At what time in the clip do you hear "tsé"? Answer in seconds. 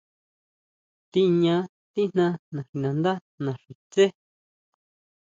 3.91-4.05